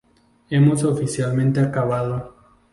Hemos 0.49 0.83
oficialmente 0.83 1.59
acabado. 1.59 2.33